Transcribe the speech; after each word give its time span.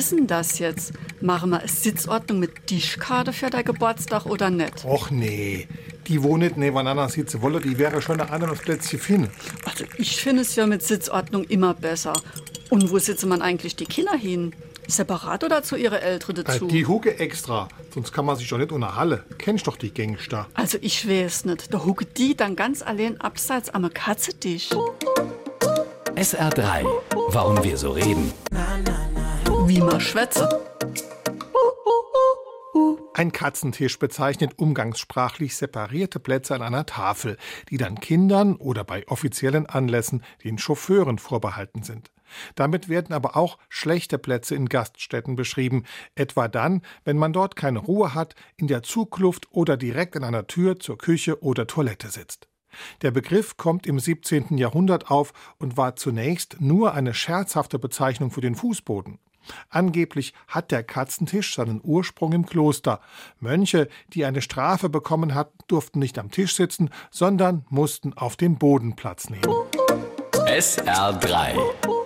ist 0.00 0.12
denn 0.12 0.26
das 0.26 0.58
jetzt? 0.58 0.92
Machen 1.20 1.50
wir 1.50 1.60
eine 1.60 1.68
Sitzordnung 1.68 2.38
mit 2.40 2.66
Tischkarte 2.66 3.32
für 3.32 3.50
dein 3.50 3.64
Geburtstag 3.64 4.24
oder 4.26 4.48
nicht? 4.50 4.84
Och 4.84 5.10
nee, 5.10 5.68
die 6.06 6.22
wo 6.22 6.36
nicht 6.36 6.56
nebeneinander 6.56 7.08
sitzen 7.08 7.42
wolle, 7.42 7.60
die 7.60 7.76
wäre 7.78 8.00
schon 8.00 8.16
der 8.18 8.32
andere 8.32 8.54
Plätzchen 8.56 8.98
finden. 8.98 9.30
Also 9.66 9.84
ich 9.98 10.16
finde 10.16 10.42
es 10.42 10.56
ja 10.56 10.66
mit 10.66 10.82
Sitzordnung 10.82 11.44
immer 11.44 11.74
besser. 11.74 12.14
Und 12.70 12.90
wo 12.90 12.98
sitzen 12.98 13.28
man 13.28 13.42
eigentlich 13.42 13.76
die 13.76 13.84
Kinder 13.84 14.16
hin? 14.16 14.54
Separat 14.88 15.44
oder 15.44 15.62
zu 15.62 15.76
ihre 15.76 16.00
Ältere 16.00 16.32
Äh, 16.40 16.44
dazu? 16.44 16.66
die 16.66 16.86
Hucke 16.86 17.18
extra, 17.18 17.68
sonst 17.94 18.12
kann 18.12 18.24
man 18.24 18.36
sich 18.36 18.48
doch 18.48 18.58
nicht 18.58 18.72
unter 18.72 18.96
Halle. 18.96 19.24
Kennst 19.38 19.66
doch 19.66 19.76
die 19.76 19.92
Gangster. 19.92 20.46
Also 20.54 20.78
ich 20.80 21.06
weiß 21.08 21.44
nicht. 21.44 21.72
Da 21.74 21.84
hucke 21.84 22.06
die 22.06 22.34
dann 22.36 22.56
ganz 22.56 22.80
allein 22.82 23.20
abseits 23.20 23.68
am 23.70 23.92
Katzetisch. 23.92 24.70
SR3. 26.16 26.84
Warum 27.28 27.62
wir 27.62 27.76
so 27.76 27.92
reden. 27.92 28.32
Wie 29.70 29.78
man 29.78 30.00
schwätze. 30.00 30.48
Ein 33.14 33.30
Katzentisch 33.30 34.00
bezeichnet 34.00 34.58
umgangssprachlich 34.58 35.54
separierte 35.54 36.18
Plätze 36.18 36.56
an 36.56 36.62
einer 36.62 36.86
Tafel, 36.86 37.36
die 37.68 37.76
dann 37.76 38.00
Kindern 38.00 38.56
oder 38.56 38.82
bei 38.82 39.06
offiziellen 39.06 39.66
Anlässen 39.66 40.24
den 40.42 40.58
Chauffeuren 40.58 41.18
vorbehalten 41.18 41.84
sind. 41.84 42.10
Damit 42.56 42.88
werden 42.88 43.12
aber 43.12 43.36
auch 43.36 43.58
schlechte 43.68 44.18
Plätze 44.18 44.56
in 44.56 44.68
Gaststätten 44.68 45.36
beschrieben, 45.36 45.84
etwa 46.16 46.48
dann, 46.48 46.82
wenn 47.04 47.16
man 47.16 47.32
dort 47.32 47.54
keine 47.54 47.78
Ruhe 47.78 48.12
hat, 48.12 48.34
in 48.56 48.66
der 48.66 48.82
Zugluft 48.82 49.46
oder 49.52 49.76
direkt 49.76 50.16
an 50.16 50.24
einer 50.24 50.48
Tür 50.48 50.80
zur 50.80 50.98
Küche 50.98 51.44
oder 51.44 51.68
Toilette 51.68 52.08
sitzt. 52.08 52.48
Der 53.02 53.12
Begriff 53.12 53.56
kommt 53.56 53.86
im 53.86 54.00
17. 54.00 54.58
Jahrhundert 54.58 55.12
auf 55.12 55.32
und 55.58 55.76
war 55.76 55.94
zunächst 55.94 56.60
nur 56.60 56.92
eine 56.92 57.14
scherzhafte 57.14 57.78
Bezeichnung 57.78 58.32
für 58.32 58.40
den 58.40 58.56
Fußboden. 58.56 59.20
Angeblich 59.68 60.34
hat 60.48 60.70
der 60.70 60.82
Katzentisch 60.82 61.54
seinen 61.54 61.80
Ursprung 61.82 62.32
im 62.32 62.46
Kloster. 62.46 63.00
Mönche, 63.38 63.88
die 64.12 64.24
eine 64.24 64.42
Strafe 64.42 64.88
bekommen 64.88 65.34
hatten, 65.34 65.58
durften 65.66 65.98
nicht 65.98 66.18
am 66.18 66.30
Tisch 66.30 66.54
sitzen, 66.54 66.90
sondern 67.10 67.64
mussten 67.68 68.12
auf 68.14 68.36
dem 68.36 68.58
Boden 68.58 68.96
Platz 68.96 69.30
nehmen. 69.30 69.44
SR3. 70.46 71.99